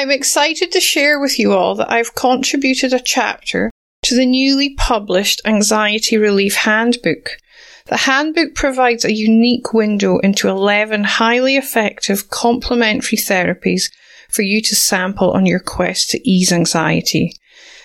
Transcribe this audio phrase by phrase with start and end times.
[0.00, 3.70] I'm excited to share with you all that I've contributed a chapter
[4.04, 7.36] to the newly published Anxiety Relief Handbook.
[7.84, 13.92] The handbook provides a unique window into 11 highly effective complementary therapies
[14.30, 17.34] for you to sample on your quest to ease anxiety.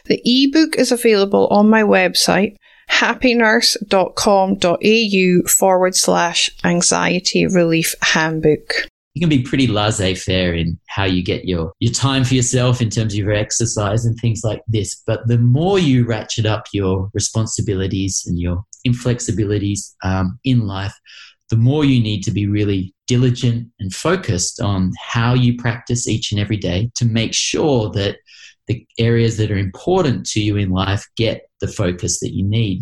[0.06, 2.56] The ebook is available on my website,
[2.92, 11.46] happynurse.com.au forward slash anxiety relief handbook you can be pretty laissez-faire in how you get
[11.46, 15.02] your, your time for yourself in terms of your exercise and things like this.
[15.08, 20.94] But the more you ratchet up your responsibilities and your inflexibilities um, in life,
[21.50, 26.34] the more you need to be really diligent and focused on how you practice each
[26.34, 28.18] and every day to make sure that
[28.68, 32.82] the areas that are important to you in life get the focus that you need.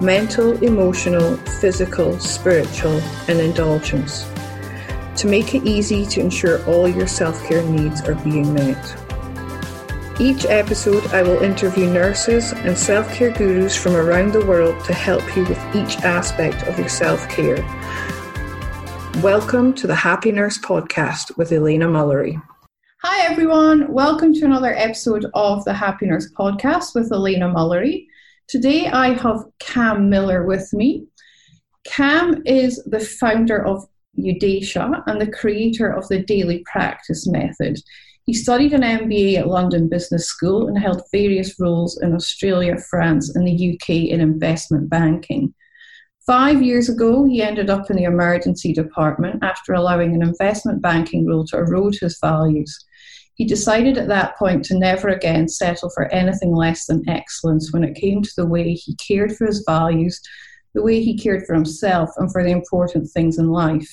[0.00, 4.28] mental, emotional, physical, spiritual, and indulgence
[5.16, 8.98] to make it easy to ensure all your self care needs are being met.
[10.20, 14.94] Each episode, I will interview nurses and self care gurus from around the world to
[14.94, 17.62] help you with each aspect of your self care.
[19.22, 22.42] Welcome to the Happy Nurse Podcast with Elena Mullery.
[23.02, 23.92] Hi, everyone.
[23.92, 28.06] Welcome to another episode of the Happy Nurse Podcast with Elena Mullery.
[28.52, 31.06] Today I have Cam Miller with me.
[31.84, 33.86] Cam is the founder of
[34.18, 37.78] Udesha and the creator of the daily practice method.
[38.26, 43.34] He studied an MBA at London Business School and held various roles in Australia, France,
[43.34, 45.54] and the UK in investment banking.
[46.26, 51.26] Five years ago, he ended up in the emergency department after allowing an investment banking
[51.26, 52.84] role to erode his values.
[53.42, 57.82] He decided at that point to never again settle for anything less than excellence when
[57.82, 60.20] it came to the way he cared for his values,
[60.74, 63.92] the way he cared for himself, and for the important things in life.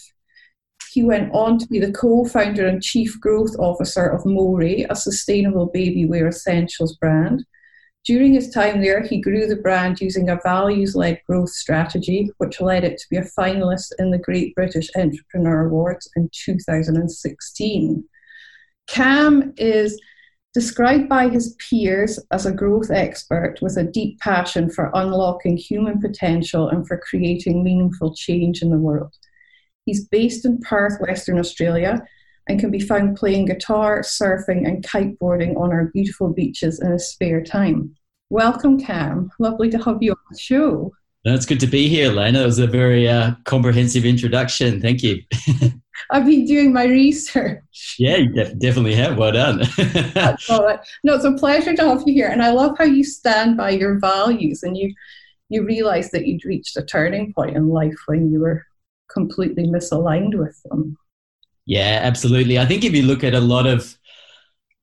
[0.92, 4.96] He went on to be the co founder and chief growth officer of Mori, a
[4.96, 7.44] sustainable baby wear essentials brand.
[8.06, 12.62] During his time there, he grew the brand using a values led growth strategy, which
[12.62, 18.08] led it to be a finalist in the Great British Entrepreneur Awards in 2016.
[18.90, 20.02] Cam is
[20.56, 26.02] described by his peers as a growth expert with a deep passion for unlocking human
[26.02, 29.14] potential and for creating meaningful change in the world.
[29.86, 32.02] He's based in Perth, Western Australia,
[32.48, 37.12] and can be found playing guitar, surfing, and kiteboarding on our beautiful beaches in his
[37.12, 37.96] spare time.
[38.32, 39.30] Welcome, Cam.
[39.38, 40.92] Lovely to have you on the show.
[41.24, 42.40] That's good to be here, Lena.
[42.40, 44.82] That was a very uh, comprehensive introduction.
[44.82, 45.22] Thank you.
[46.12, 47.96] I've been doing my research.
[47.98, 49.18] Yeah, you def- definitely have.
[49.18, 49.60] Well done.
[49.78, 53.72] no, it's a pleasure to have you here, and I love how you stand by
[53.72, 54.94] your values, and you
[55.50, 58.66] you realize that you'd reached a turning point in life when you were
[59.12, 60.96] completely misaligned with them.
[61.66, 62.60] Yeah, absolutely.
[62.60, 63.98] I think if you look at a lot of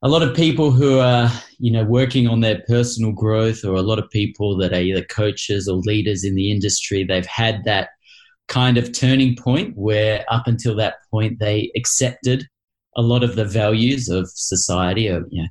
[0.02, 3.82] a lot of people who are you know working on their personal growth or a
[3.82, 7.90] lot of people that are either coaches or leaders in the industry they've had that
[8.48, 12.46] kind of turning point where up until that point they accepted
[12.96, 15.48] a lot of the values of society of you know,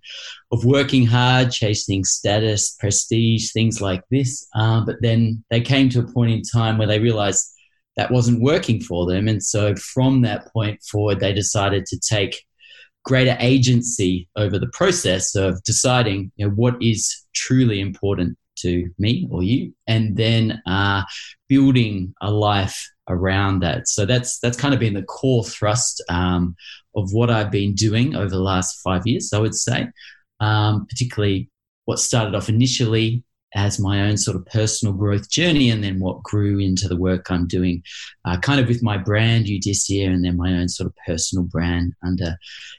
[0.51, 4.47] of working hard, chasing status, prestige, things like this.
[4.56, 7.45] Um, but then they came to a point in time where they realized
[7.97, 12.44] that wasn't working for them, and so from that point forward, they decided to take
[13.06, 19.28] greater agency over the process of deciding you know, what is truly important to me
[19.31, 21.04] or you, and then uh,
[21.48, 23.88] building a life around that.
[23.88, 26.56] So that's that's kind of been the core thrust um,
[26.96, 29.34] of what I've been doing over the last five years.
[29.34, 29.88] I would say,
[30.40, 31.50] um, particularly
[31.86, 33.24] what started off initially
[33.54, 37.31] as my own sort of personal growth journey, and then what grew into the work
[37.31, 37.81] I'm doing,
[38.25, 41.94] uh, kind of with my brand Eudycia, and then my own sort of personal brand
[42.06, 42.36] under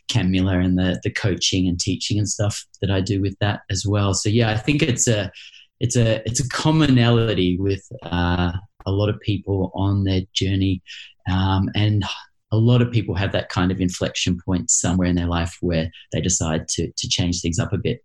[0.08, 3.61] Cam Miller and the the coaching and teaching and stuff that I do with that
[3.70, 4.12] as well.
[4.12, 5.32] So yeah, I think it's a
[5.81, 8.52] it's a it's a commonality with uh,
[8.87, 10.82] a lot of people on their journey,
[11.31, 12.05] um, and
[12.52, 15.90] a lot of people have that kind of inflection point somewhere in their life where
[16.12, 18.02] they decide to to change things up a bit.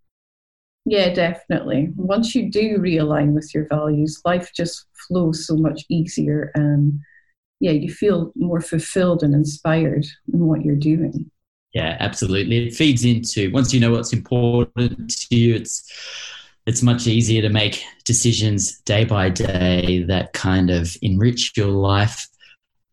[0.86, 1.90] Yeah, definitely.
[1.96, 7.00] Once you do realign with your values, life just flows so much easier and
[7.60, 11.30] yeah, you feel more fulfilled and inspired in what you're doing.
[11.74, 12.68] Yeah, absolutely.
[12.68, 15.90] It feeds into once you know what's important to you, it's
[16.66, 22.28] it's much easier to make decisions day by day that kind of enrich your life.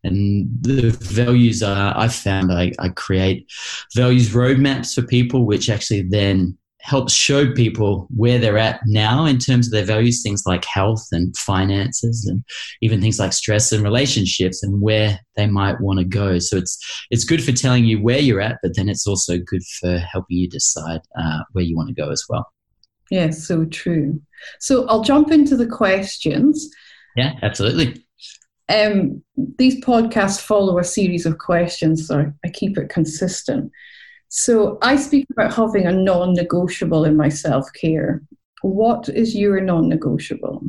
[0.03, 3.51] And the values are, I found I, I create
[3.95, 9.37] values roadmaps for people, which actually then helps show people where they're at now in
[9.37, 12.43] terms of their values, things like health and finances, and
[12.81, 16.39] even things like stress and relationships, and where they might want to go.
[16.39, 19.63] So it's it's good for telling you where you're at, but then it's also good
[19.81, 22.47] for helping you decide uh, where you want to go as well.
[23.09, 24.21] Yeah, so true.
[24.59, 26.69] So I'll jump into the questions.
[27.15, 28.05] Yeah, absolutely.
[28.69, 29.23] Um,
[29.57, 33.71] these podcasts follow a series of questions, so I keep it consistent.
[34.29, 38.21] So I speak about having a non negotiable in my self care.
[38.61, 40.61] What is your non negotiable?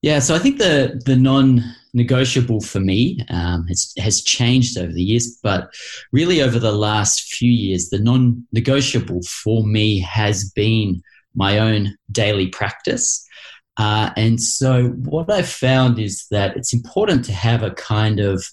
[0.00, 1.62] Yeah, so I think the the non
[1.96, 5.72] negotiable for me um, has has changed over the years, but
[6.12, 11.02] really over the last few years, the non negotiable for me has been
[11.34, 13.24] my own daily practice.
[13.78, 18.44] Uh, and so what I've found is that it's important to have a kind of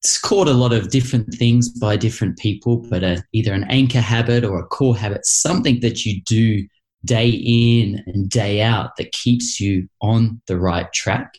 [0.00, 4.00] it's called a lot of different things by different people, but a, either an anchor
[4.00, 6.66] habit or a core habit, something that you do
[7.04, 11.34] day in and day out that keeps you on the right track.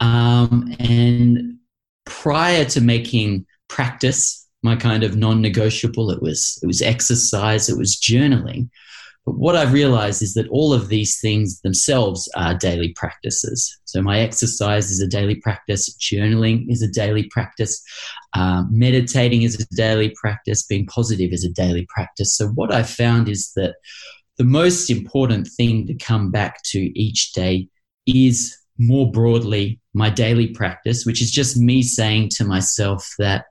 [0.00, 1.58] Um, and
[2.06, 7.96] prior to making practice my kind of non-negotiable, it was it was exercise, it was
[7.96, 8.68] journaling.
[9.26, 13.78] But what I've realized is that all of these things themselves are daily practices.
[13.84, 17.82] So my exercise is a daily practice, journaling is a daily practice,
[18.32, 22.34] uh, meditating is a daily practice, being positive is a daily practice.
[22.36, 23.74] So what I've found is that
[24.38, 27.68] the most important thing to come back to each day
[28.06, 33.44] is more broadly my daily practice, which is just me saying to myself that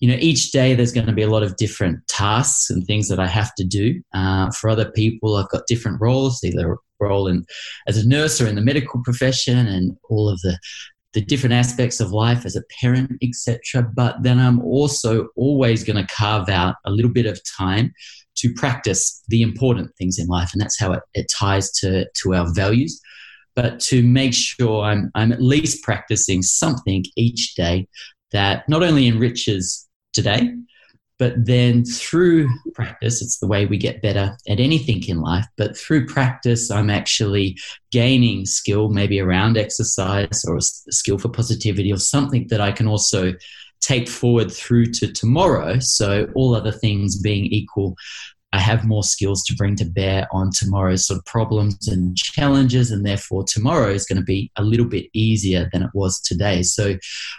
[0.00, 3.08] you know, each day there's going to be a lot of different tasks and things
[3.08, 4.02] that I have to do.
[4.12, 7.44] Uh, for other people, I've got different roles, either role in
[7.86, 10.58] as a nurse or in the medical profession, and all of the
[11.14, 13.90] the different aspects of life as a parent, etc.
[13.94, 17.94] But then I'm also always going to carve out a little bit of time
[18.36, 22.34] to practice the important things in life, and that's how it, it ties to to
[22.34, 23.00] our values.
[23.56, 27.88] But to make sure I'm I'm at least practicing something each day
[28.32, 30.52] that not only enriches today.
[31.18, 35.46] But then through practice, it's the way we get better at anything in life.
[35.56, 37.56] But through practice, I'm actually
[37.90, 42.86] gaining skill, maybe around exercise or a skill for positivity or something that I can
[42.86, 43.32] also
[43.80, 45.78] take forward through to tomorrow.
[45.80, 47.96] So, all other things being equal,
[48.56, 52.90] I have more skills to bring to bear on tomorrow's sort of problems and challenges,
[52.90, 56.62] and therefore tomorrow is going to be a little bit easier than it was today.
[56.62, 56.96] So,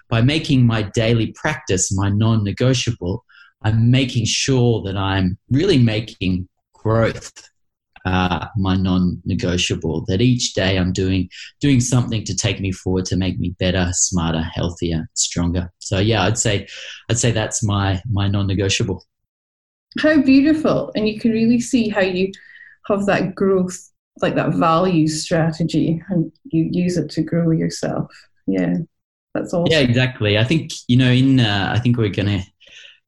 [0.09, 3.25] by making my daily practice my non negotiable,
[3.63, 7.33] I'm making sure that I'm really making growth
[8.05, 10.05] uh, my non-negotiable.
[10.07, 13.89] That each day I'm doing doing something to take me forward, to make me better,
[13.93, 15.73] smarter, healthier, stronger.
[15.79, 16.67] So yeah, I'd say
[17.09, 19.03] I'd say that's my my non-negotiable.
[19.99, 20.91] How beautiful.
[20.95, 22.31] And you can really see how you
[22.87, 23.77] have that growth,
[24.21, 28.11] like that value strategy, and you use it to grow yourself.
[28.47, 28.77] Yeah,
[29.33, 29.71] that's awesome.
[29.71, 30.37] Yeah, exactly.
[30.37, 32.43] I think, you know, in, uh, I think we're going to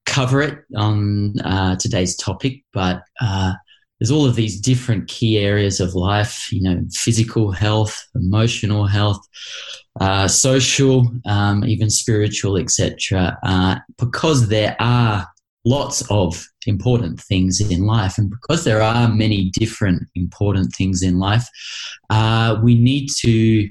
[0.06, 3.54] cover it on uh, today's topic, but uh,
[4.00, 9.20] there's all of these different key areas of life, you know, physical health, emotional health,
[10.00, 13.38] uh, social, um, even spiritual, etc.
[13.44, 15.28] Uh, because there are
[15.70, 18.18] lots of important things in life.
[18.18, 21.48] And because there are many different important things in life,
[22.10, 23.70] uh, we need to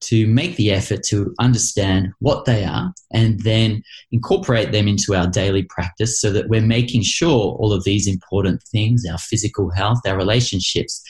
[0.00, 5.26] to make the effort to understand what they are and then incorporate them into our
[5.26, 10.00] daily practice so that we're making sure all of these important things, our physical health,
[10.06, 11.02] our relationships,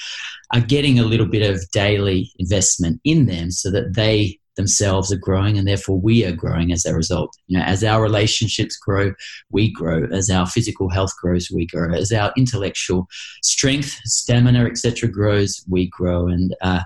[0.53, 5.19] are getting a little bit of daily investment in them so that they themselves are
[5.19, 7.37] growing and therefore we are growing as a result.
[7.47, 9.13] You know as our relationships grow
[9.51, 10.07] we grow.
[10.13, 11.93] As our physical health grows we grow.
[11.93, 13.07] As our intellectual
[13.43, 16.29] strength stamina etc grows we grow.
[16.29, 16.83] And uh,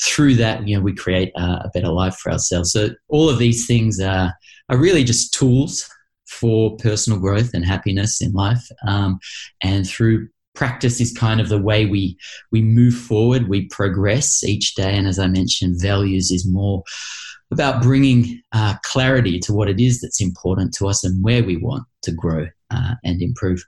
[0.00, 2.72] through that you know we create uh, a better life for ourselves.
[2.72, 4.32] So all of these things are,
[4.68, 5.88] are really just tools
[6.28, 8.64] for personal growth and happiness in life.
[8.86, 9.18] Um,
[9.62, 12.18] and through practice is kind of the way we
[12.50, 14.92] we move forward we progress each day.
[14.96, 16.82] And as i mentioned values is more
[17.52, 21.56] about bringing uh, clarity to what it is that's important to us and where we
[21.56, 23.64] want to grow uh, and improve.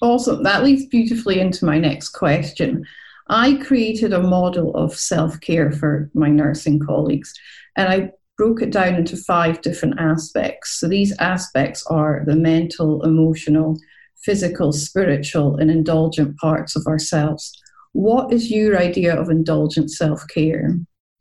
[0.00, 0.42] Awesome.
[0.44, 2.84] That leads beautifully into my next question.
[3.28, 7.34] I created a model of self-care for my nursing colleagues
[7.76, 10.80] and i broke it down into five different aspects.
[10.80, 13.78] So these aspects are the mental emotional
[14.24, 17.52] physical, spiritual, and indulgent parts of ourselves.
[17.92, 20.76] What is your idea of indulgent self care?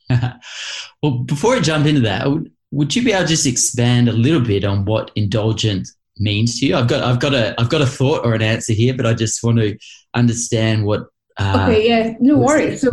[1.04, 2.28] well, before I jump into that,
[2.72, 6.68] would, you be able to just expand a little bit on what indulgent means to
[6.68, 6.76] you?
[6.76, 9.14] I've got, I've got a, I've got a thought or an answer here, but I
[9.14, 9.78] just want to
[10.14, 11.08] understand what.
[11.38, 12.82] Uh, okay, yeah, no worries.
[12.82, 12.92] So,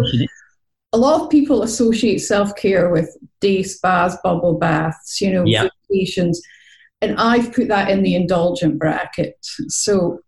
[0.94, 5.70] a lot of people associate self care with day spas, bubble baths, you know, yep.
[5.90, 6.40] vacations
[7.00, 9.36] and I've put that in the indulgent bracket.
[9.68, 10.20] So,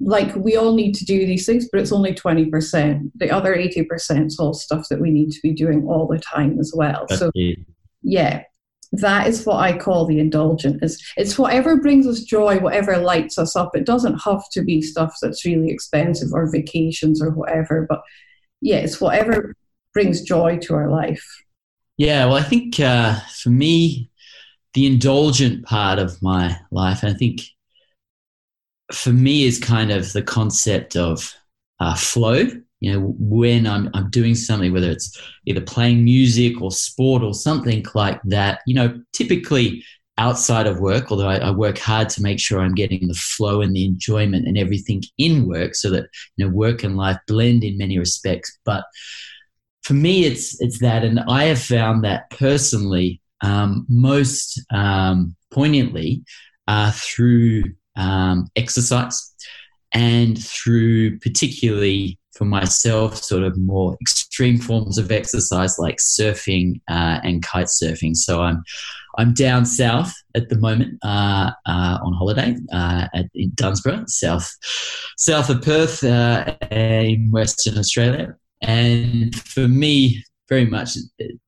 [0.00, 3.10] like, we all need to do these things, but it's only 20%.
[3.14, 6.58] The other 80% is all stuff that we need to be doing all the time
[6.58, 7.06] as well.
[7.08, 7.30] so,
[8.02, 8.42] yeah,
[8.92, 10.82] that is what I call the indulgent.
[10.82, 13.74] It's, it's whatever brings us joy, whatever lights us up.
[13.74, 18.02] It doesn't have to be stuff that's really expensive or vacations or whatever, but
[18.60, 19.54] yeah, it's whatever
[19.94, 21.24] brings joy to our life.
[21.96, 24.10] Yeah, well, I think uh, for me,
[24.74, 27.02] the indulgent part of my life.
[27.02, 27.42] And I think
[28.92, 31.32] for me is kind of the concept of
[31.80, 32.46] uh, flow.
[32.80, 37.32] You know, when I'm, I'm doing something, whether it's either playing music or sport or
[37.32, 39.82] something like that, you know, typically
[40.18, 43.62] outside of work, although I, I, work hard to make sure I'm getting the flow
[43.62, 46.04] and the enjoyment and everything in work so that,
[46.36, 48.56] you know, work and life blend in many respects.
[48.64, 48.84] But
[49.82, 51.04] for me, it's, it's that.
[51.04, 56.24] And I have found that personally, um, most um, poignantly
[56.66, 57.64] uh, through
[57.96, 59.34] um, exercise
[59.92, 67.20] and through particularly for myself sort of more extreme forms of exercise like surfing uh,
[67.22, 68.16] and kite surfing.
[68.16, 68.64] So i'm
[69.18, 74.52] i'm down south at the moment uh, uh, on holiday uh, at, in dunsborough south
[75.16, 78.34] south of perth uh, in western australia.
[78.62, 80.96] And for me very much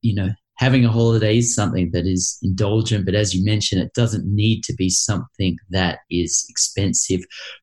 [0.02, 3.92] you know having a holiday is something that is indulgent, but as you mentioned, it
[3.94, 7.20] doesn't need to be something that is expensive.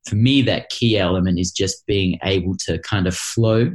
[0.07, 3.71] For me, that key element is just being able to kind of flow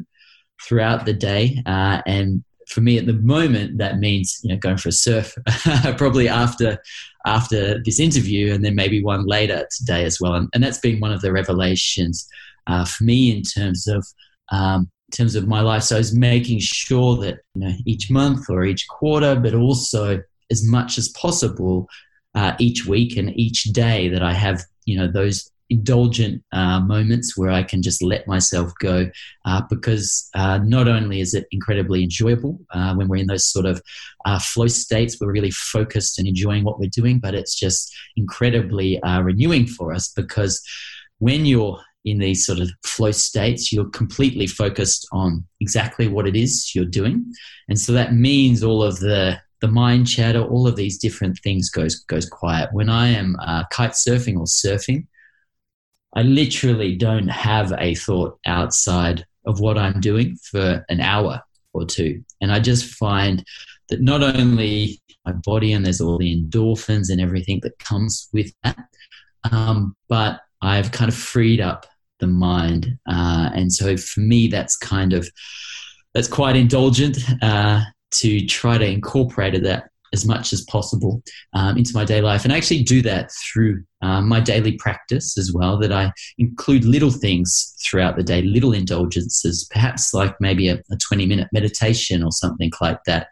[0.67, 1.63] throughout the day.
[1.67, 5.35] Uh, and for me at the moment, that means you know going for a surf,
[5.97, 6.79] probably after
[7.27, 10.35] after this interview, and then maybe one later today as well.
[10.35, 12.29] And, and that's been one of the revelations
[12.67, 14.07] uh, for me in terms of
[14.53, 15.85] um, in terms of my life.
[15.85, 20.23] So I was making sure that you know each month or each quarter, but also
[20.51, 21.89] as much as possible
[22.35, 27.37] uh, each week and each day that I have you know those indulgent uh, moments
[27.37, 29.11] where I can just let myself go
[29.45, 33.67] uh, because uh, not only is it incredibly enjoyable uh, when we're in those sort
[33.67, 33.83] of
[34.25, 39.01] uh, flow states, we're really focused and enjoying what we're doing, but it's just incredibly
[39.03, 40.63] uh, renewing for us because
[41.19, 46.37] when you're in these sort of flow states, you're completely focused on exactly what it
[46.37, 47.33] is you're doing.
[47.69, 51.69] And so that means all of the the mind chatter, all of these different things
[51.69, 52.71] goes goes quiet.
[52.73, 55.07] When I am uh, kite surfing or surfing,
[56.15, 61.85] I literally don't have a thought outside of what I'm doing for an hour or
[61.85, 63.45] two, and I just find
[63.89, 68.53] that not only my body and there's all the endorphins and everything that comes with
[68.63, 68.79] that,
[69.51, 71.87] um, but I've kind of freed up
[72.21, 72.99] the mind.
[73.09, 75.29] Uh, and so for me, that's kind of
[76.15, 81.23] that's quite indulgent uh, to try to incorporate that as much as possible
[81.53, 85.37] um, into my day life and I actually do that through um, my daily practice
[85.37, 90.69] as well that i include little things throughout the day little indulgences perhaps like maybe
[90.69, 93.29] a, a 20 minute meditation or something like that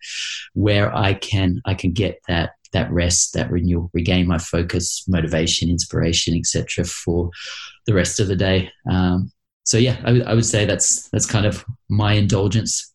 [0.54, 5.71] where i can i can get that that rest, that renewal, regain my focus, motivation,
[5.71, 6.85] inspiration, etc.
[6.85, 7.30] for
[7.87, 8.71] the rest of the day.
[8.90, 9.33] Um,
[9.64, 12.92] so yeah, I, I would say that's that's kind of my indulgence.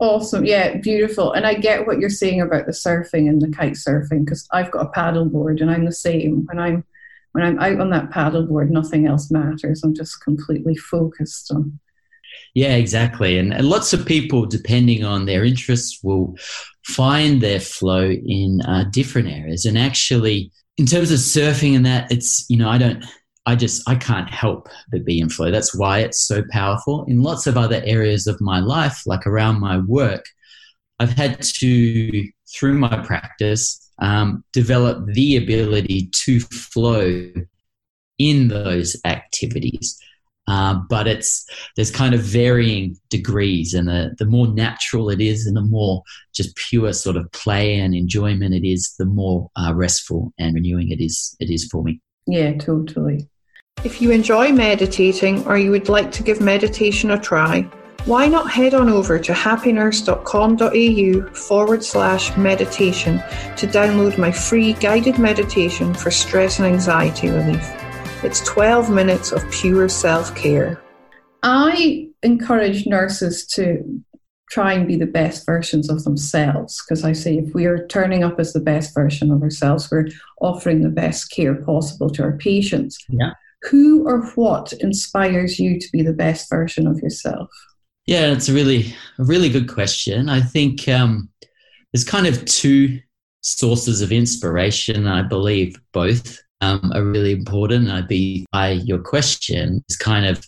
[0.00, 1.32] Awesome, yeah, beautiful.
[1.32, 4.70] And I get what you're saying about the surfing and the kite surfing because I've
[4.70, 6.44] got a paddleboard and I'm the same.
[6.46, 6.84] When I'm
[7.32, 9.84] when I'm out on that paddleboard, nothing else matters.
[9.84, 11.78] I'm just completely focused on
[12.54, 13.38] Yeah, exactly.
[13.38, 16.36] And, and lots of people, depending on their interests, will
[16.84, 19.64] find their flow in uh, different areas.
[19.64, 23.04] And actually, in terms of surfing and that, it's, you know, I don't,
[23.46, 25.50] I just, I can't help but be in flow.
[25.50, 27.04] That's why it's so powerful.
[27.06, 30.24] In lots of other areas of my life, like around my work,
[30.98, 37.30] I've had to, through my practice, um, develop the ability to flow
[38.18, 39.98] in those activities.
[40.48, 45.46] Uh, but it's there's kind of varying degrees, and the, the more natural it is,
[45.46, 46.02] and the more
[46.34, 50.90] just pure sort of play and enjoyment it is, the more uh, restful and renewing
[50.90, 51.36] it is.
[51.38, 52.00] It is for me.
[52.26, 53.28] Yeah, totally.
[53.84, 57.60] If you enjoy meditating, or you would like to give meditation a try,
[58.06, 63.18] why not head on over to happynurse.com.au forward slash meditation
[63.56, 67.70] to download my free guided meditation for stress and anxiety relief.
[68.24, 70.82] It's 12 minutes of pure self care.
[71.44, 74.02] I encourage nurses to
[74.50, 78.24] try and be the best versions of themselves because I say if we are turning
[78.24, 80.08] up as the best version of ourselves, we're
[80.40, 82.98] offering the best care possible to our patients.
[83.08, 83.34] Yeah.
[83.70, 87.48] Who or what inspires you to be the best version of yourself?
[88.06, 90.28] Yeah, it's a really, a really good question.
[90.28, 91.28] I think um,
[91.92, 92.98] there's kind of two
[93.42, 95.06] sources of inspiration.
[95.06, 97.90] I believe both um, are really important.
[97.90, 100.46] I'd be by your question is kind of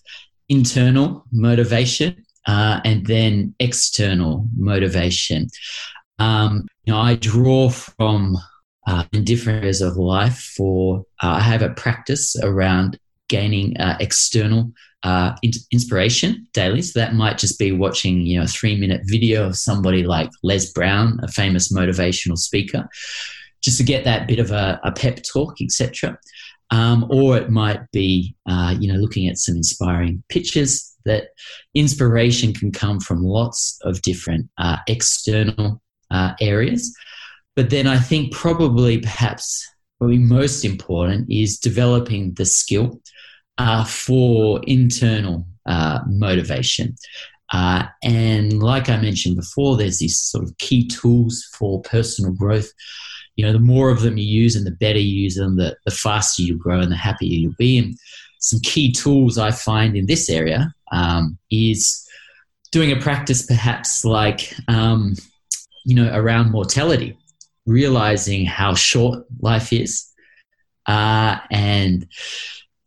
[0.49, 5.49] internal motivation uh, and then external motivation.
[6.19, 8.37] Um, you know, I draw from
[8.87, 12.99] uh, in different areas of life for uh, I have a practice around
[13.29, 16.83] gaining uh, external uh, in- inspiration daily.
[16.83, 20.31] So that might just be watching, you know, a three minute video of somebody like
[20.43, 22.89] Les Brown, a famous motivational speaker,
[23.63, 26.19] just to get that bit of a, a pep talk, etc.
[26.71, 30.87] Um, or it might be, uh, you know, looking at some inspiring pictures.
[31.07, 31.29] That
[31.75, 36.95] inspiration can come from lots of different uh, external uh, areas.
[37.57, 39.67] But then I think probably perhaps
[39.99, 43.01] probably most important is developing the skill
[43.59, 46.97] uh, for internal uh, motivation.
[47.53, 52.73] Uh, and like I mentioned before, there's these sort of key tools for personal growth
[53.37, 55.77] you know, the more of them you use and the better you use them, the,
[55.85, 57.79] the faster you grow and the happier you'll be.
[57.79, 57.97] And
[58.39, 62.07] some key tools I find in this area um, is
[62.73, 65.15] doing a practice perhaps like, um,
[65.85, 67.17] you know, around mortality,
[67.67, 70.07] realizing how short life is
[70.87, 72.07] uh, and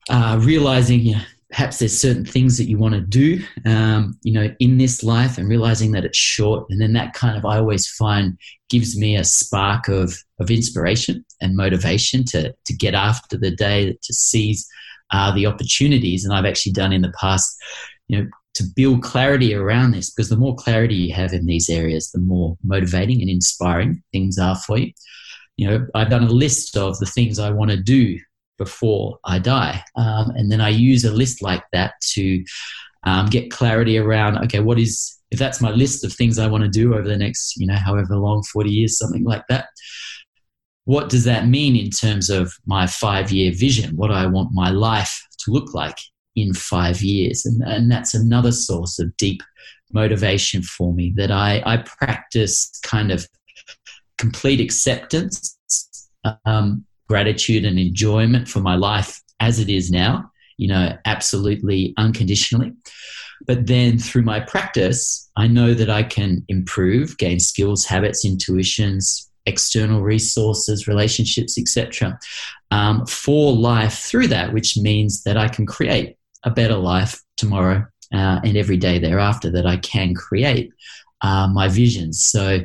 [0.10, 1.16] uh, realizing,
[1.54, 5.38] perhaps there's certain things that you want to do, um, you know, in this life
[5.38, 6.66] and realizing that it's short.
[6.72, 8.40] And then that kind of, I always find
[8.72, 13.96] gives me a spark of, of inspiration and motivation to, to get after the day,
[14.02, 14.68] to seize
[15.12, 16.26] uh, the opportunities.
[16.26, 17.56] And I've actually done in the past,
[18.08, 21.70] you know, to build clarity around this because the more clarity you have in these
[21.70, 24.92] areas, the more motivating and inspiring things are for you.
[25.58, 28.18] You know, I've done a list of the things I want to do
[28.58, 29.84] before I die.
[29.96, 32.44] Um, and then I use a list like that to
[33.06, 36.64] um, get clarity around okay, what is, if that's my list of things I want
[36.64, 39.68] to do over the next, you know, however long, 40 years, something like that.
[40.86, 43.96] What does that mean in terms of my five year vision?
[43.96, 45.98] What I want my life to look like
[46.36, 47.46] in five years?
[47.46, 49.42] And, and that's another source of deep
[49.94, 53.28] motivation for me that I, I practice kind of
[54.18, 55.58] complete acceptance
[56.46, 62.74] um, gratitude and enjoyment for my life as it is now, you know, absolutely unconditionally.
[63.46, 69.30] But then through my practice, I know that I can improve, gain skills, habits, intuitions,
[69.46, 72.18] external resources, relationships, etc.,
[72.72, 77.86] um, for life through that, which means that I can create a better life tomorrow
[78.12, 80.72] uh, and every day thereafter that I can create
[81.24, 82.26] uh, my visions.
[82.26, 82.60] So,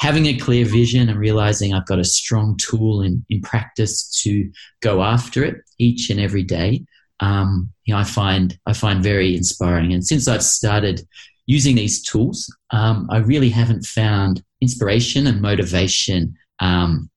[0.00, 4.50] having a clear vision and realizing I've got a strong tool in, in practice to
[4.80, 6.84] go after it each and every day,
[7.20, 9.92] um, you know, I find I find very inspiring.
[9.92, 11.06] And since I've started
[11.46, 16.34] using these tools, um, I really haven't found inspiration and motivation.
[16.60, 17.10] Um,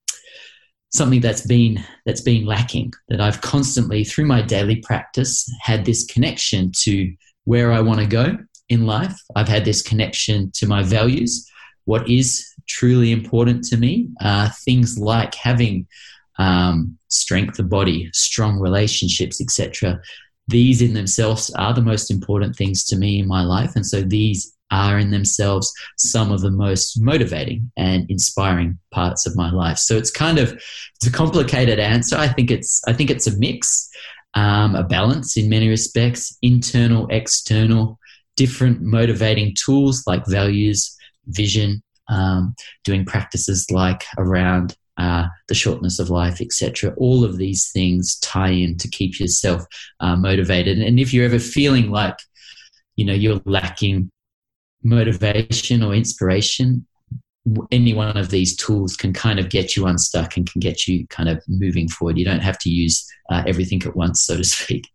[0.90, 6.04] something that's been that's been lacking that I've constantly through my daily practice had this
[6.06, 9.18] connection to where I want to go in life.
[9.36, 11.48] I've had this connection to my values,
[11.84, 14.08] what is truly important to me.
[14.20, 15.86] Uh, things like having
[16.38, 20.00] um, strength of body, strong relationships, etc.
[20.46, 24.02] These in themselves are the most important things to me in my life, and so
[24.02, 29.78] these are in themselves some of the most motivating and inspiring parts of my life.
[29.78, 32.16] So it's kind of it's a complicated answer.
[32.16, 33.88] I think it's I think it's a mix,
[34.34, 37.98] um, a balance in many respects, internal, external
[38.38, 40.96] different motivating tools like values,
[41.26, 46.94] vision, um, doing practices like around uh, the shortness of life, etc.
[46.96, 49.66] All of these things tie in to keep yourself
[49.98, 50.78] uh, motivated.
[50.78, 52.16] And if you're ever feeling like,
[52.94, 54.08] you know, you're lacking
[54.84, 56.86] motivation or inspiration,
[57.72, 61.08] any one of these tools can kind of get you unstuck and can get you
[61.08, 62.18] kind of moving forward.
[62.18, 64.88] You don't have to use uh, everything at once, so to speak.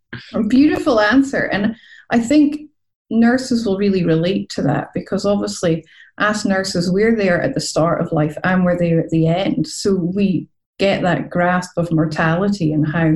[0.47, 1.49] Beautiful answer.
[1.51, 1.75] And
[2.09, 2.69] I think
[3.13, 5.85] nurses will really relate to that because obviously,
[6.17, 9.67] as nurses, we're there at the start of life and we're there at the end.
[9.67, 10.47] So we
[10.79, 13.15] get that grasp of mortality and how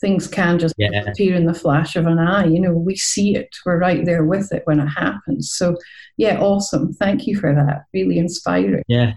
[0.00, 1.04] things can just yeah.
[1.06, 2.46] appear in the flash of an eye.
[2.46, 5.50] You know, we see it, we're right there with it when it happens.
[5.50, 5.76] So,
[6.16, 6.92] yeah, awesome.
[6.92, 7.84] Thank you for that.
[7.92, 8.84] Really inspiring.
[8.86, 9.14] Yeah,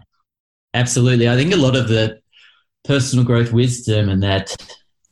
[0.73, 1.29] absolutely.
[1.29, 2.19] I think a lot of the
[2.83, 4.55] personal growth wisdom and that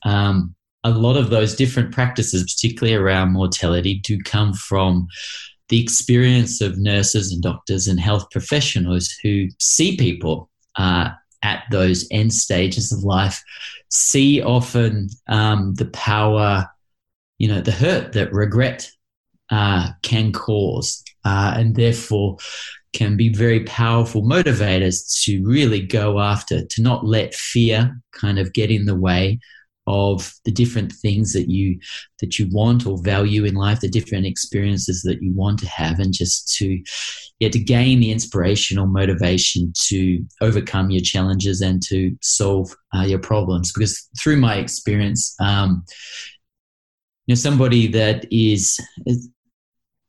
[0.03, 5.07] um, a lot of those different practices, particularly around mortality, do come from
[5.67, 11.09] the experience of nurses and doctors and health professionals who see people uh,
[11.43, 13.43] at those end stages of life
[13.89, 16.65] see often um, the power,
[17.37, 18.89] you know, the hurt that regret
[19.51, 22.37] uh, can cause, uh, and therefore
[22.93, 28.53] can be very powerful motivators to really go after, to not let fear kind of
[28.53, 29.39] get in the way
[29.89, 31.79] of the different things that you
[32.19, 35.99] that you want or value in life, the different experiences that you want to have,
[35.99, 36.79] and just to
[37.39, 43.19] yeah to gain the inspirational motivation to overcome your challenges and to solve uh, your
[43.19, 43.73] problems.
[43.73, 45.83] Because through my experience, um,
[47.25, 48.79] you know, somebody that is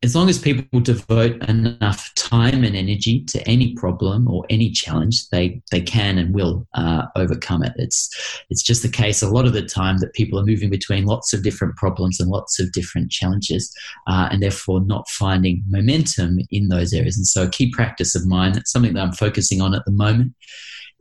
[0.03, 5.29] as long as people devote enough time and energy to any problem or any challenge,
[5.29, 7.73] they they can and will uh, overcome it.
[7.75, 8.09] It's
[8.49, 11.33] it's just the case a lot of the time that people are moving between lots
[11.33, 13.71] of different problems and lots of different challenges,
[14.07, 17.15] uh, and therefore not finding momentum in those areas.
[17.15, 19.91] And so, a key practice of mine, that's something that I'm focusing on at the
[19.91, 20.33] moment,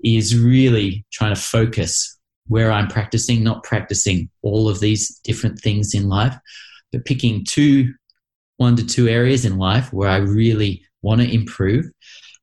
[0.04, 5.94] is really trying to focus where I'm practicing, not practicing all of these different things
[5.94, 6.36] in life,
[6.92, 7.94] but picking two
[8.60, 11.86] one to two areas in life where I really want to improve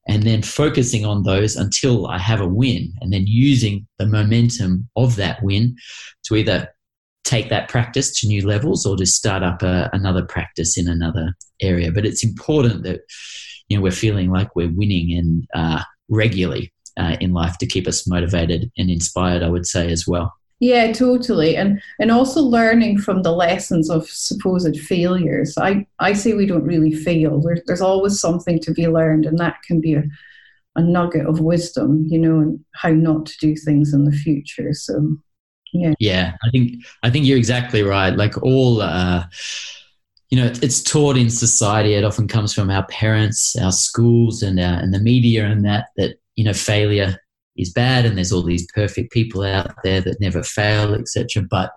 [0.08, 4.90] and then focusing on those until I have a win and then using the momentum
[4.96, 5.76] of that win
[6.26, 6.70] to either
[7.24, 11.36] take that practice to new levels or to start up a, another practice in another
[11.62, 11.92] area.
[11.92, 13.02] But it's important that
[13.68, 17.88] you know we're feeling like we're winning and uh, regularly uh, in life to keep
[17.88, 19.44] us motivated and inspired.
[19.44, 20.34] I would say as well.
[20.60, 21.56] Yeah, totally.
[21.56, 25.56] And and also learning from the lessons of supposed failures.
[25.58, 27.40] I, I say we don't really fail.
[27.40, 30.04] There's there's always something to be learned and that can be a,
[30.76, 34.74] a nugget of wisdom, you know, and how not to do things in the future.
[34.74, 35.18] So
[35.74, 35.94] yeah.
[36.00, 36.34] Yeah.
[36.44, 38.16] I think I think you're exactly right.
[38.16, 39.26] Like all uh
[40.30, 41.94] you know, it's taught in society.
[41.94, 45.88] It often comes from our parents, our schools, and our, and the media, and that
[45.96, 47.18] that you know failure
[47.58, 51.44] is bad and there's all these perfect people out there that never fail, etc.
[51.50, 51.72] But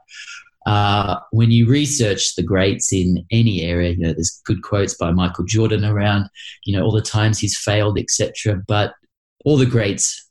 [0.67, 5.11] uh, when you research the greats in any area, you know, there's good quotes by
[5.11, 6.29] Michael Jordan around,
[6.65, 8.63] you know, all the times he's failed, etc.
[8.67, 8.93] But
[9.45, 10.29] all the greats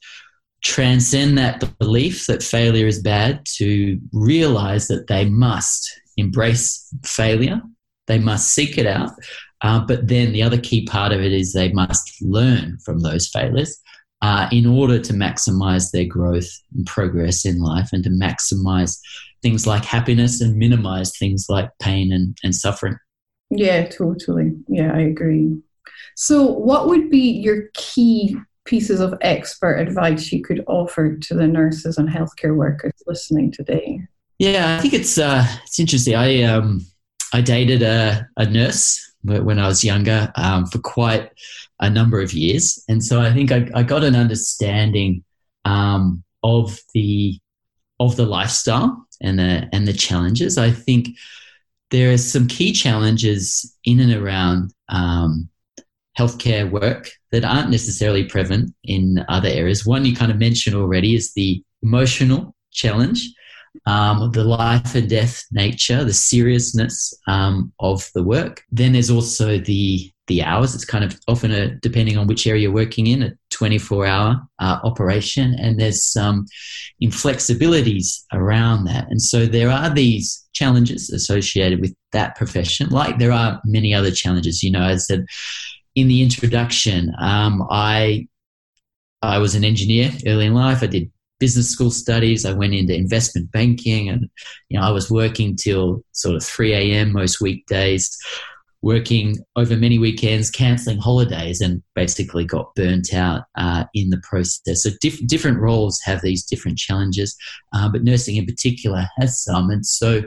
[0.63, 7.61] transcend that belief that failure is bad to realize that they must embrace failure,
[8.07, 9.11] they must seek it out.
[9.61, 13.27] Uh, but then the other key part of it is they must learn from those
[13.27, 13.81] failures
[14.21, 18.99] uh, in order to maximize their growth and progress in life and to maximize
[19.41, 22.97] things like happiness and minimize things like pain and, and suffering.
[23.49, 24.51] Yeah, totally.
[24.67, 25.57] Yeah, I agree.
[26.15, 31.47] So, what would be your key pieces of expert advice you could offer to the
[31.47, 34.01] nurses and healthcare workers listening today?
[34.37, 36.15] Yeah, I think it's uh, it's interesting.
[36.15, 36.85] I um,
[37.33, 41.29] I dated a, a nurse when I was younger um, for quite
[41.79, 45.23] a number of years, and so I think I, I got an understanding
[45.65, 47.39] um, of the
[47.99, 50.57] of the lifestyle and the and the challenges.
[50.57, 51.09] I think
[51.91, 55.49] there are some key challenges in and around um,
[56.17, 59.85] healthcare work that aren't necessarily prevalent in other areas.
[59.85, 63.27] One you kind of mentioned already is the emotional challenge
[63.85, 68.63] um, the life and death nature, the seriousness um, of the work.
[68.71, 70.75] Then there's also the the hours.
[70.75, 74.41] It's kind of often a depending on which area you're working in, a 24 hour
[74.59, 76.45] uh, operation, and there's some
[77.03, 79.07] inflexibilities around that.
[79.09, 84.11] And so there are these challenges associated with that profession, like there are many other
[84.11, 84.63] challenges.
[84.63, 85.25] You know, I said
[85.95, 88.27] in the introduction, um, I
[89.21, 90.81] I was an engineer early in life.
[90.81, 92.45] I did business school studies.
[92.45, 94.29] I went into investment banking and,
[94.69, 97.13] you know, I was working till sort of 3 a.m.
[97.13, 98.17] most weekdays,
[98.81, 104.83] working over many weekends, cancelling holidays, and basically got burnt out uh, in the process.
[104.83, 107.35] So diff- different roles have these different challenges,
[107.73, 109.69] uh, but nursing in particular has some.
[109.69, 110.23] And so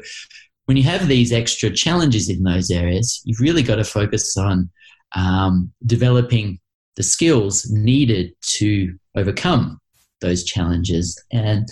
[0.67, 4.71] when you have these extra challenges in those areas, you've really got to focus on
[5.15, 6.59] um, developing
[6.97, 9.81] the skills needed to overcome
[10.23, 11.23] those challenges.
[11.31, 11.69] And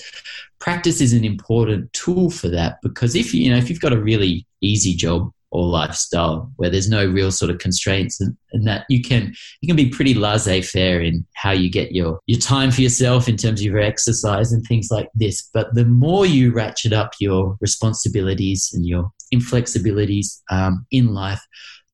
[0.61, 4.01] practice is an important tool for that because if you know if you've got a
[4.01, 8.85] really easy job or lifestyle where there's no real sort of constraints and, and that
[8.89, 12.83] you can you can be pretty laissez-faire in how you get your your time for
[12.83, 16.93] yourself in terms of your exercise and things like this but the more you ratchet
[16.93, 21.41] up your responsibilities and your inflexibilities um, in life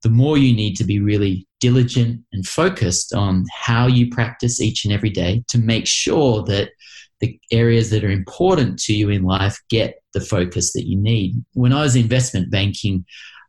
[0.02, 4.84] the more you need to be really diligent and focused on how you practice each
[4.84, 6.70] and every day to make sure that
[7.18, 11.34] the areas that are important to you in life get the focus that you need.
[11.54, 13.04] When I was investment banking,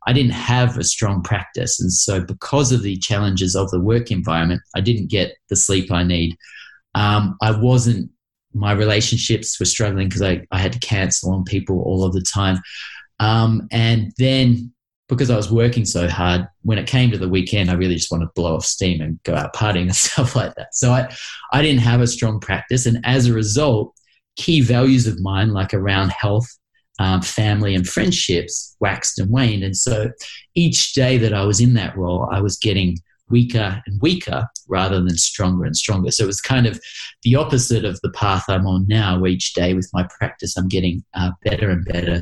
[0.08, 1.80] I didn't have a strong practice.
[1.80, 5.92] And so, because of the challenges of the work environment, I didn't get the sleep
[5.92, 6.36] I need.
[6.96, 8.10] Um, I wasn't,
[8.52, 12.22] my relationships were struggling because I, I had to cancel on people all of the
[12.22, 12.58] time.
[13.20, 14.72] Um, and then,
[15.08, 18.12] because I was working so hard, when it came to the weekend, I really just
[18.12, 20.74] wanted to blow off steam and go out partying and stuff like that.
[20.74, 21.14] So I,
[21.52, 22.86] I didn't have a strong practice.
[22.86, 23.94] And as a result,
[24.36, 26.46] key values of mine, like around health
[26.98, 29.62] um, family and friendships waxed and waned.
[29.62, 30.10] And so
[30.54, 32.98] each day that I was in that role, I was getting
[33.30, 36.10] weaker and weaker rather than stronger and stronger.
[36.10, 36.80] So it was kind of
[37.22, 40.68] the opposite of the path I'm on now, where each day with my practice, I'm
[40.68, 42.20] getting uh, better and better.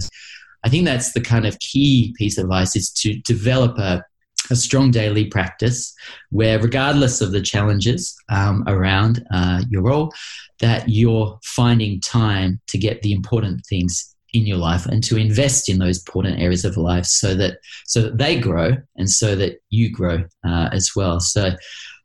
[0.66, 4.04] I think that's the kind of key piece of advice is to develop a,
[4.50, 5.94] a strong daily practice
[6.30, 10.12] where, regardless of the challenges um, around uh, your role,
[10.58, 15.68] that you're finding time to get the important things in your life and to invest
[15.68, 19.60] in those important areas of life so that so that they grow and so that
[19.70, 21.20] you grow uh, as well.
[21.20, 21.54] So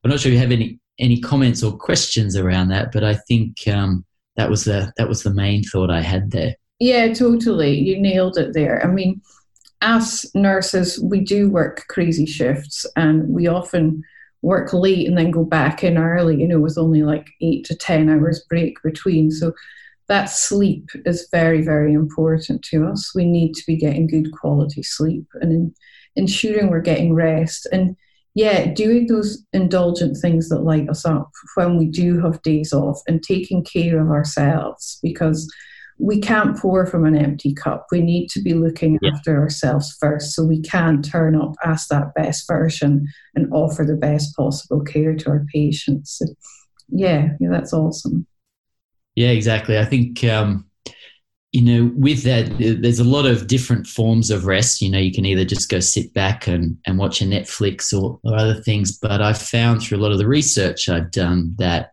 [0.04, 3.16] i'm not sure if you have any any comments or questions around that but i
[3.28, 7.78] think um, that was the that was the main thought i had there yeah totally
[7.78, 9.22] you nailed it there i mean
[9.82, 14.04] as nurses we do work crazy shifts and we often
[14.42, 17.76] work late and then go back in early you know with only like eight to
[17.76, 19.54] ten hours break between so
[20.12, 23.16] that sleep is very, very important to us.
[23.16, 25.74] We need to be getting good quality sleep and in,
[26.18, 27.66] ensuring we're getting rest.
[27.72, 27.96] And
[28.36, 33.00] yeah, doing those indulgent things that light us up when we do have days off
[33.08, 35.50] and taking care of ourselves because
[36.02, 37.86] we can't pour from an empty cup.
[37.92, 39.12] We need to be looking yeah.
[39.14, 43.96] after ourselves first so we can turn up as that best version and offer the
[43.96, 46.18] best possible care to our patients.
[46.18, 46.26] So,
[46.90, 48.26] yeah, yeah, that's awesome.
[49.16, 49.78] Yeah, exactly.
[49.78, 50.66] I think um,
[51.52, 54.82] you know with that, there's a lot of different forms of rest.
[54.82, 58.20] You know, you can either just go sit back and and watch a Netflix or,
[58.24, 58.98] or other things.
[58.98, 61.92] But I've found through a lot of the research I've done that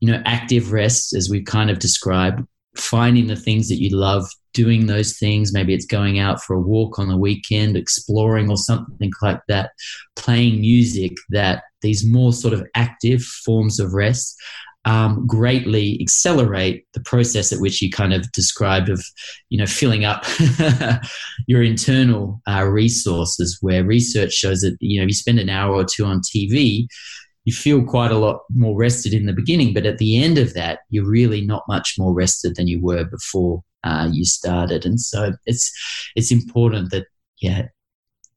[0.00, 4.28] you know active rest, as we've kind of described, finding the things that you love
[4.54, 5.52] doing those things.
[5.52, 9.70] Maybe it's going out for a walk on the weekend, exploring or something like that,
[10.16, 14.36] playing music, that these more sort of active forms of rest
[14.84, 19.02] um, greatly accelerate the process at which you kind of described of,
[19.48, 20.24] you know, filling up
[21.46, 23.58] your internal uh, resources.
[23.60, 26.86] Where research shows that you know, if you spend an hour or two on TV,
[27.44, 30.54] you feel quite a lot more rested in the beginning, but at the end of
[30.54, 34.86] that, you're really not much more rested than you were before uh, you started.
[34.86, 35.72] And so it's
[36.14, 37.06] it's important that
[37.40, 37.66] yeah,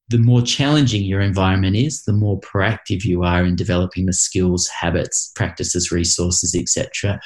[0.10, 4.68] the more challenging your environment is, the more proactive you are in developing the skills,
[4.68, 7.20] habits, practices, resources, etc.,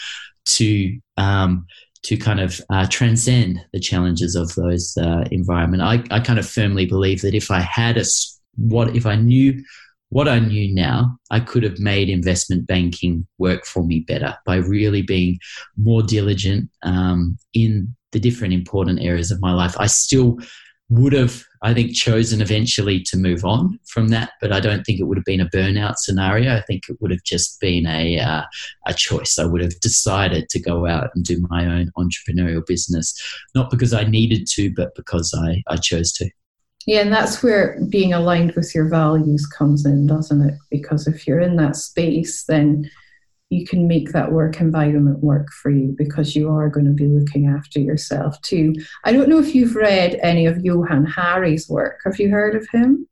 [0.46, 1.66] to um,
[2.04, 5.84] to kind of uh, transcend the challenges of those uh, environment.
[5.84, 8.06] I, I kind of firmly believe that if I had a
[8.56, 9.64] what if I knew
[10.10, 14.56] what I knew now, I could have made investment banking work for me better by
[14.56, 15.40] really being
[15.78, 19.76] more diligent um, in the different important areas of my life.
[19.80, 20.40] I still
[20.90, 25.00] would have, I think, chosen eventually to move on from that, but I don't think
[25.00, 26.56] it would have been a burnout scenario.
[26.56, 28.42] I think it would have just been a uh,
[28.88, 29.38] a choice.
[29.38, 33.14] I would have decided to go out and do my own entrepreneurial business,
[33.54, 36.30] not because I needed to, but because I, I chose to.
[36.86, 40.56] Yeah, and that's where being aligned with your values comes in, doesn't it?
[40.72, 42.90] Because if you're in that space, then
[43.50, 47.08] you can make that work environment work for you because you are going to be
[47.08, 48.76] looking after yourself too.
[49.04, 52.00] I don't know if you've read any of Johann Hari's work.
[52.06, 53.08] Have you heard of him?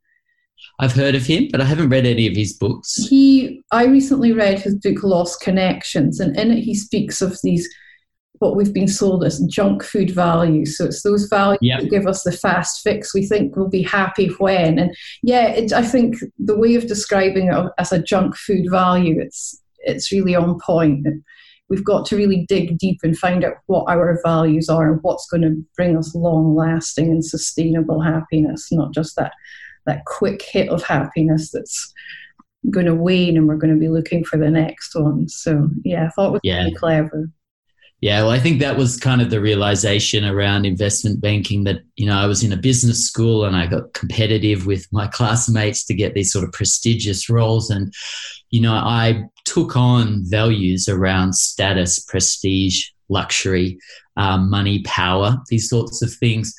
[0.79, 2.95] I've heard of him, but I haven't read any of his books.
[2.95, 7.67] He, I recently read his book Lost Connections, and in it he speaks of these
[8.39, 10.77] what we've been sold as junk food values.
[10.77, 11.81] So it's those values yep.
[11.81, 13.13] that give us the fast fix.
[13.13, 17.51] We think we'll be happy when, and yeah, it, I think the way of describing
[17.51, 21.07] it as a junk food value, it's it's really on point.
[21.69, 25.27] We've got to really dig deep and find out what our values are and what's
[25.27, 29.33] going to bring us long lasting and sustainable happiness, not just that
[29.85, 31.93] that quick hit of happiness that's
[32.69, 35.27] going to wane and we're going to be looking for the next one.
[35.29, 36.59] So yeah, I thought it was yeah.
[36.59, 37.29] really clever.
[37.99, 42.05] Yeah, well, I think that was kind of the realization around investment banking that, you
[42.05, 45.95] know, I was in a business school and I got competitive with my classmates to
[45.95, 47.71] get these sort of prestigious roles.
[47.71, 47.91] And,
[48.51, 53.79] you know, I took on values around status, prestige, luxury,
[54.15, 56.53] um, money, power, these sorts of things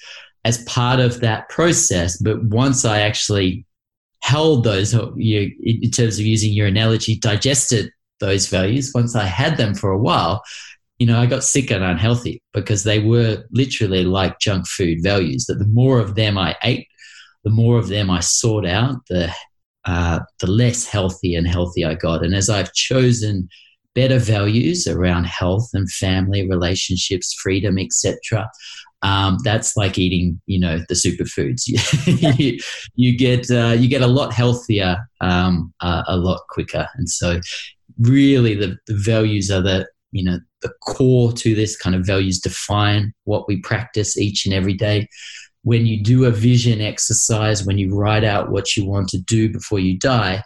[0.44, 2.16] as part of that process.
[2.16, 3.64] But once I actually
[4.22, 9.56] held those, you, in terms of using your analogy, digested those values, once I had
[9.56, 10.42] them for a while,
[10.98, 15.46] you know, I got sick and unhealthy because they were literally like junk food values.
[15.46, 16.88] That the more of them I ate,
[17.44, 19.32] the more of them I sought out, the
[19.84, 22.24] uh, the less healthy and healthy I got.
[22.24, 23.48] And as I've chosen
[23.94, 28.48] better values around health and family relationships, freedom, etc.,
[29.02, 31.62] um, that's like eating, you know, the superfoods.
[32.38, 32.58] you,
[32.96, 37.40] you get uh, you get a lot healthier, um, uh, a lot quicker, and so
[38.00, 42.40] really the, the values are the you know the core to this kind of values
[42.40, 45.08] define what we practice each and every day.
[45.62, 49.52] When you do a vision exercise when you write out what you want to do
[49.52, 50.42] before you die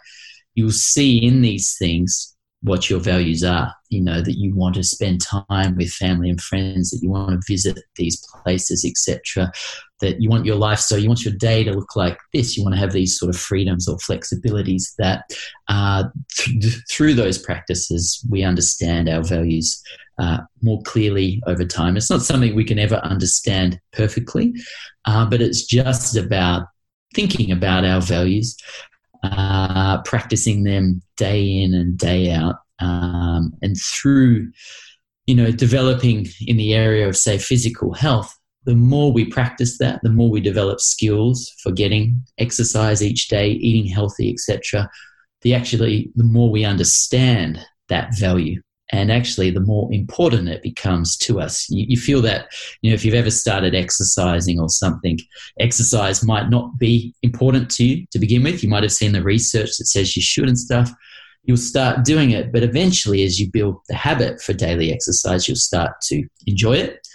[0.55, 2.32] you'll see in these things
[2.63, 3.73] what your values are.
[3.89, 7.29] You know that you want to spend time with family and friends, that you want
[7.29, 9.51] to visit these places, etc.
[9.99, 12.57] That you want your lifestyle, you want your day to look like this.
[12.57, 15.25] You want to have these sort of freedoms or flexibilities that
[15.67, 19.81] uh, th- through those practices we understand our values
[20.17, 21.97] uh, more clearly over time.
[21.97, 24.53] It's not something we can ever understand perfectly,
[25.05, 26.67] uh, but it's just about
[27.13, 28.57] thinking about our values
[29.23, 34.51] uh, practicing them day in and day out, um, and through
[35.25, 38.37] you know developing in the area of say physical health.
[38.65, 43.51] The more we practice that, the more we develop skills for getting exercise each day,
[43.51, 44.89] eating healthy, etc.
[45.41, 47.59] The actually the more we understand
[47.89, 48.61] that value
[48.93, 51.67] and actually the more important it becomes to us.
[51.69, 52.45] You, you, feel that
[52.81, 55.19] you know if you've ever started exercising or something
[55.59, 58.63] exercise might not be important to you to begin with.
[58.63, 60.91] You might have seen the research that says you should and stuff.
[61.43, 65.57] You'll start doing it but eventually as you build the habit for daily exercise you'll
[65.57, 67.05] start to enjoy it.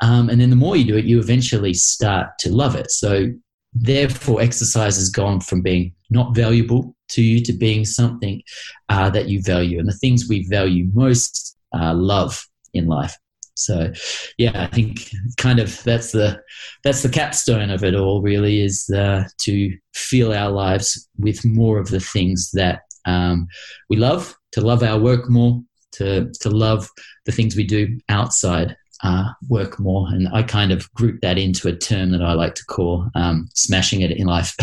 [0.00, 2.90] Um, and then the more you do it you eventually start to love it.
[2.90, 3.32] So
[3.74, 8.42] therefore exercise has gone from being not valuable to you to being something
[8.88, 9.78] uh, that you value.
[9.78, 13.16] And the things we value most uh, love in life.
[13.54, 13.92] So,
[14.38, 16.40] yeah, I think kind of that's the
[16.84, 18.22] that's the capstone of it all.
[18.22, 23.46] Really, is uh, to fill our lives with more of the things that um,
[23.90, 26.88] we love, to love our work more, to to love
[27.26, 30.08] the things we do outside uh, work more.
[30.08, 33.48] And I kind of group that into a term that I like to call um,
[33.54, 34.54] smashing it in life.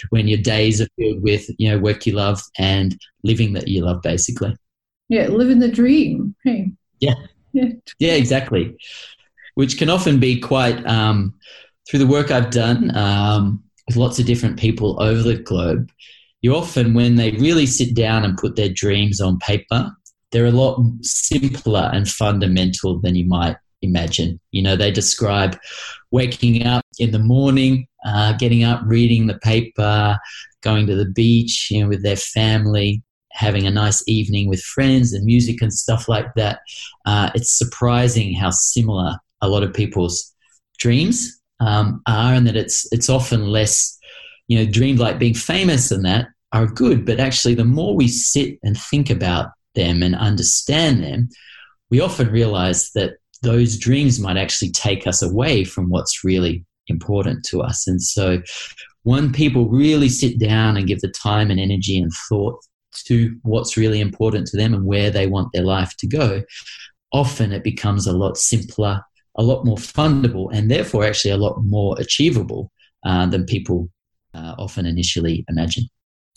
[0.10, 3.84] when your days are filled with, you know, work you love and living that you
[3.84, 4.56] love, basically.
[5.08, 6.34] Yeah, living the dream.
[6.44, 6.72] Hey.
[7.00, 7.14] Yeah.
[7.52, 7.70] Yeah.
[7.98, 8.76] Yeah, exactly.
[9.54, 11.34] Which can often be quite, um,
[11.88, 15.90] through the work I've done um, with lots of different people over the globe,
[16.42, 19.90] you often, when they really sit down and put their dreams on paper,
[20.30, 24.40] they're a lot simpler and fundamental than you might imagine.
[24.50, 25.58] You know, they describe
[26.10, 30.18] waking up in the morning, uh, getting up, reading the paper,
[30.62, 35.12] going to the beach, you know, with their family, having a nice evening with friends
[35.12, 36.60] and music and stuff like that.
[37.06, 40.34] Uh, it's surprising how similar a lot of people's
[40.78, 43.96] dreams um, are, and that it's it's often less,
[44.48, 48.08] you know, dreams like being famous and that are good, but actually, the more we
[48.08, 51.28] sit and think about them and understand them,
[51.90, 57.44] we often realize that those dreams might actually take us away from what's really important
[57.44, 57.86] to us.
[57.86, 58.42] And so,
[59.04, 62.58] when people really sit down and give the time and energy and thought
[63.06, 66.42] to what's really important to them and where they want their life to go,
[67.12, 69.00] often it becomes a lot simpler,
[69.36, 72.70] a lot more fundable, and therefore actually a lot more achievable
[73.06, 73.88] uh, than people
[74.34, 75.84] uh, often initially imagine.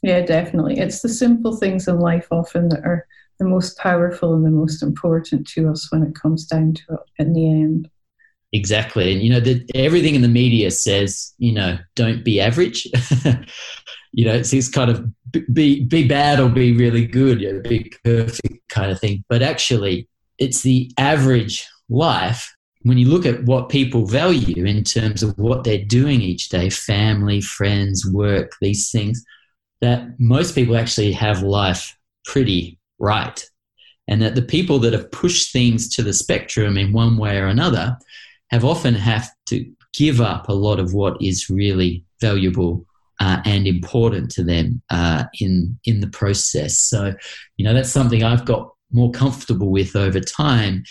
[0.04, 0.80] Yeah, definitely.
[0.80, 3.06] It's the simple things in life often that are
[3.42, 7.00] the most powerful and the most important to us when it comes down to it
[7.18, 7.90] in the end.
[8.54, 9.12] Exactly.
[9.12, 12.86] And, you know, the, everything in the media says, you know, don't be average.
[14.12, 15.06] you know, it's this kind of
[15.52, 19.24] be, be bad or be really good, you know, be perfect kind of thing.
[19.28, 25.24] But actually, it's the average life when you look at what people value in terms
[25.24, 29.24] of what they're doing each day family, friends, work, these things
[29.82, 33.44] that most people actually have life pretty right.
[34.08, 37.48] And that the people that have pushed things to the spectrum in one way or
[37.48, 37.98] another
[38.50, 42.86] have often have to give up a lot of what is really valuable
[43.20, 46.80] uh, and important to them uh, in in the process.
[46.80, 47.14] So,
[47.58, 50.84] you know, that's something I've got more comfortable with over time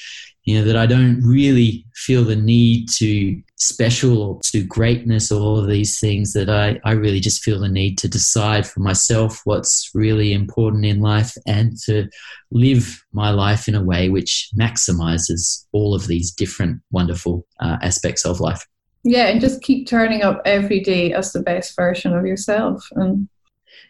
[0.45, 5.41] you know that i don't really feel the need to special or to greatness or
[5.41, 8.81] all of these things that I, I really just feel the need to decide for
[8.81, 12.09] myself what's really important in life and to
[12.51, 18.25] live my life in a way which maximizes all of these different wonderful uh, aspects
[18.25, 18.67] of life.
[19.05, 23.29] Yeah and just keep turning up every day as the best version of yourself and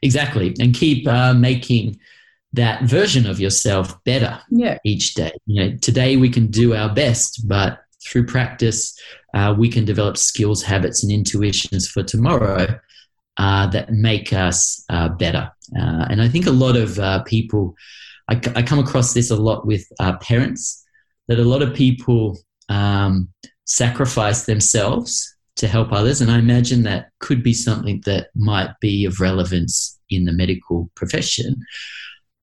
[0.02, 1.96] exactly and keep uh, making
[2.52, 4.78] that version of yourself better yeah.
[4.84, 5.32] each day.
[5.46, 8.98] You know, today we can do our best, but through practice,
[9.34, 12.78] uh, we can develop skills, habits, and intuitions for tomorrow
[13.36, 15.50] uh, that make us uh, better.
[15.78, 17.76] Uh, and I think a lot of uh, people,
[18.28, 20.84] I, I, come across this a lot with uh, parents,
[21.28, 22.38] that a lot of people
[22.68, 23.28] um,
[23.66, 26.20] sacrifice themselves to help others.
[26.20, 30.90] And I imagine that could be something that might be of relevance in the medical
[30.96, 31.62] profession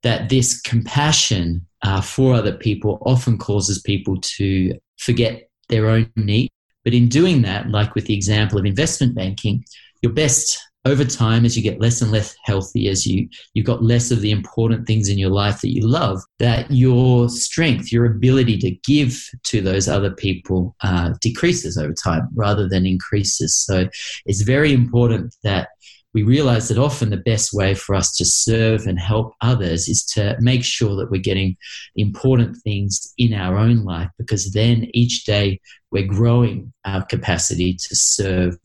[0.03, 6.49] that this compassion uh, for other people often causes people to forget their own need.
[6.83, 9.63] But in doing that, like with the example of investment banking,
[10.01, 13.83] your best over time as you get less and less healthy as you you've got
[13.83, 18.05] less of the important things in your life that you love that your strength your
[18.05, 23.87] ability to give to those other people uh, decreases over time rather than increases so
[24.25, 25.69] it's very important that
[26.17, 30.03] we realize that often the best way for us to serve and help others is
[30.03, 31.55] to make sure that we're getting
[31.95, 35.61] important things in our own life because then each day
[35.91, 38.57] we're growing our capacity to serve,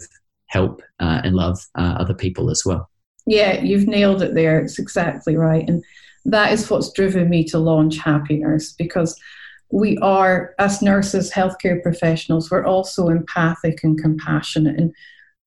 [0.46, 2.88] help, uh, and love uh, other people as well.
[3.26, 4.59] Yeah, you've nailed it there.
[4.59, 5.68] It's exactly right.
[5.68, 5.84] And
[6.24, 9.14] that is what's driven me to launch Happy Nurse because
[9.70, 14.80] we are, as nurses, healthcare professionals, we're also empathic and compassionate.
[14.80, 14.94] And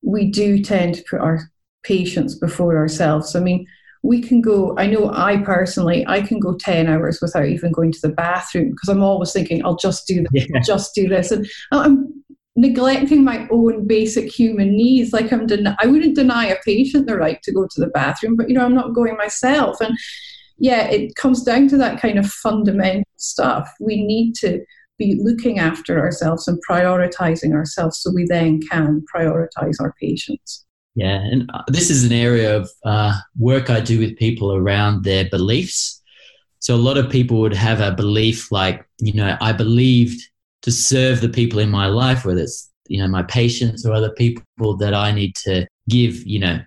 [0.03, 1.49] we do tend to put our
[1.85, 3.35] patients before ourselves.
[3.35, 3.65] I mean,
[4.03, 7.91] we can go, I know I personally, I can go 10 hours without even going
[7.91, 10.59] to the bathroom because I'm always thinking, I'll just do this, yeah.
[10.65, 11.31] just do this.
[11.31, 12.23] And I'm
[12.55, 15.11] neglecting my own basic human needs.
[15.11, 18.35] Like I'm, den- I wouldn't deny a patient the right to go to the bathroom,
[18.35, 19.81] but you know, I'm not going myself.
[19.81, 19.97] And
[20.57, 23.69] yeah, it comes down to that kind of fundamental stuff.
[23.79, 24.63] We need to
[24.97, 30.64] be looking after ourselves and prioritizing ourselves so we then can prioritize our patients.
[30.95, 35.03] Yeah, and uh, this is an area of uh, work I do with people around
[35.03, 36.01] their beliefs.
[36.59, 40.21] So a lot of people would have a belief like, you know, I believed
[40.61, 44.11] to serve the people in my life, whether it's, you know, my patients or other
[44.11, 46.59] people that I need to give, you know,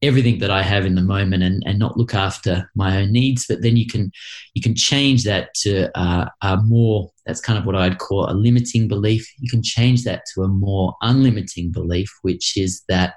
[0.00, 3.46] everything that I have in the moment and, and not look after my own needs.
[3.46, 4.10] But then you can
[4.54, 8.34] you can change that to uh, a more that's kind of what I'd call a
[8.34, 9.30] limiting belief.
[9.38, 13.14] You can change that to a more unlimiting belief, which is that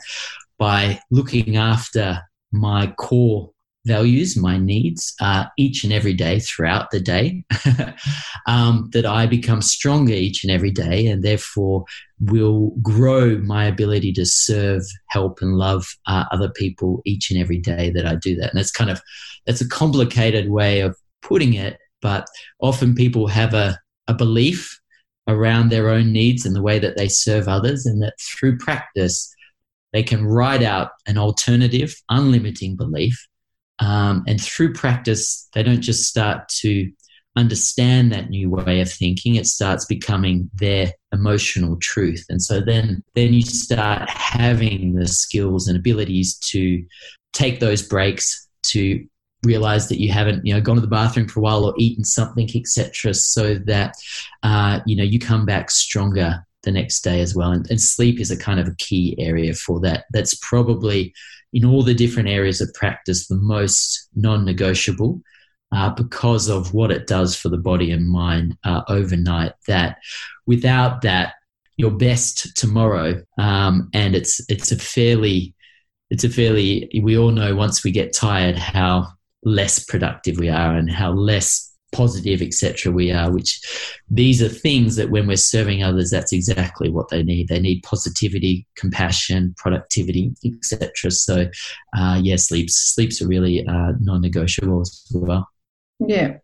[0.57, 3.51] by looking after my core
[3.85, 7.45] values, my needs, uh, each and every day throughout the day,
[8.47, 11.85] um, that I become stronger each and every day, and therefore
[12.19, 17.59] will grow my ability to serve, help, and love uh, other people each and every
[17.59, 18.49] day that I do that.
[18.49, 19.01] And that's kind of
[19.45, 22.27] that's a complicated way of putting it, but
[22.59, 24.79] often people have a, a belief
[25.27, 29.34] around their own needs and the way that they serve others, and that through practice
[29.95, 33.27] they can write out an alternative, unlimiting belief.
[33.79, 36.91] Um, and through practice, they don't just start to
[37.37, 42.25] understand that new way of thinking, it starts becoming their emotional truth.
[42.27, 46.85] And so then, then you start having the skills and abilities to
[47.31, 49.01] take those breaks, to
[49.45, 52.03] realize that you haven't you know gone to the bathroom for a while or eaten
[52.03, 53.93] something etc so that
[54.41, 57.51] uh, you know you come back stronger the next day as well.
[57.51, 60.05] And, and, sleep is a kind of a key area for that.
[60.11, 61.13] That's probably
[61.53, 65.21] in all the different areas of practice the most non negotiable
[65.71, 69.53] uh, because of what it does for the body and mind uh, overnight.
[69.67, 69.97] That
[70.45, 71.35] without that,
[71.77, 75.53] your best tomorrow, um, and it's it's a fairly
[76.09, 79.07] it's a fairly we all know once we get tired how
[79.43, 82.91] less productive we are and how less positive, etc.
[82.91, 83.61] We are, which
[84.09, 87.47] these are things that when we're serving others, that's exactly what they need.
[87.47, 91.11] They need positivity, compassion, productivity, etc.
[91.11, 91.49] So,
[91.97, 95.47] uh, yeah, sleeps sleeps are really uh, non-negotiable as well.
[95.99, 96.37] Yeah,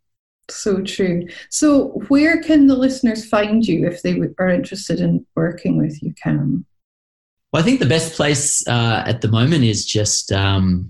[0.49, 1.28] So true.
[1.49, 6.14] So, where can the listeners find you if they are interested in working with you,
[6.24, 6.66] Cam?
[7.52, 10.89] Well, I think the best place uh, at the moment is just um,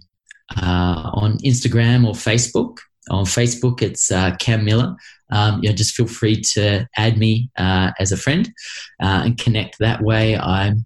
[0.55, 2.77] uh, on Instagram or Facebook.
[3.09, 4.95] On Facebook, it's uh, Cam Miller.
[5.31, 8.51] Um, you know, just feel free to add me uh, as a friend
[9.01, 10.37] uh, and connect that way.
[10.37, 10.85] I'm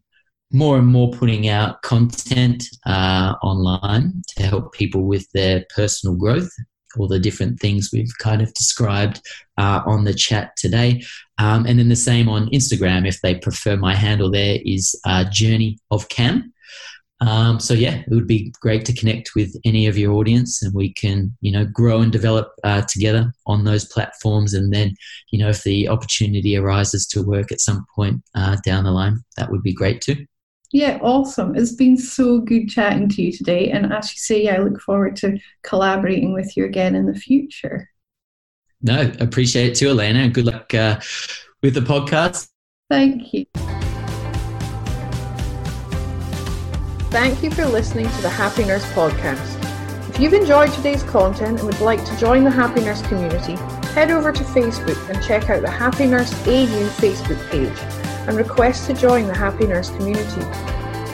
[0.54, 6.50] more and more putting out content uh, online to help people with their personal growth
[6.98, 9.22] all the different things we've kind of described
[9.58, 11.04] uh, on the chat today.
[11.38, 15.26] Um, and then the same on Instagram, if they prefer my handle there is uh,
[15.30, 16.54] Journey of Cam.
[17.22, 20.74] Um, so yeah, it would be great to connect with any of your audience, and
[20.74, 24.54] we can, you know, grow and develop uh, together on those platforms.
[24.54, 24.96] And then,
[25.32, 29.24] you know, if the opportunity arises to work at some point uh, down the line,
[29.38, 30.26] that would be great too.
[30.72, 31.56] Yeah, awesome.
[31.56, 33.70] It's been so good chatting to you today.
[33.70, 37.90] And as you say, I look forward to collaborating with you again in the future.
[38.82, 40.20] No, appreciate it too, Elena.
[40.20, 41.00] And good luck uh,
[41.64, 42.50] with the podcast.
[42.90, 43.46] Thank you.
[47.16, 50.10] Thank you for listening to the Happy Nurse podcast.
[50.10, 53.56] If you've enjoyed today's content and would like to join the Happy Nurse community,
[53.94, 57.80] head over to Facebook and check out the Happy Nurse AU Facebook page
[58.28, 60.42] and request to join the Happy Nurse community.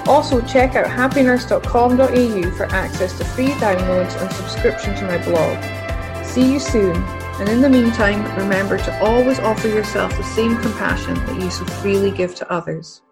[0.07, 6.25] Also, check out happynurse.com.au for access to free downloads and subscription to my blog.
[6.25, 11.13] See you soon, and in the meantime, remember to always offer yourself the same compassion
[11.13, 13.03] that you so freely give to others.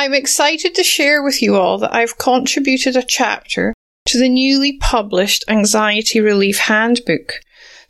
[0.00, 3.74] I'm excited to share with you all that I've contributed a chapter
[4.06, 7.40] to the newly published Anxiety Relief Handbook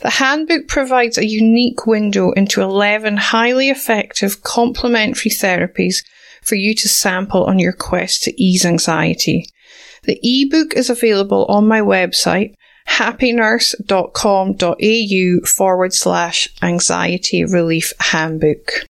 [0.01, 5.97] the handbook provides a unique window into 11 highly effective complementary therapies
[6.43, 9.45] for you to sample on your quest to ease anxiety.
[10.05, 12.55] The ebook is available on my website,
[12.89, 18.87] happynurse.com.au forward slash anxiety relief handbook.